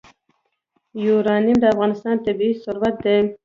[1.05, 3.17] یورانیم د افغانستان طبعي ثروت دی.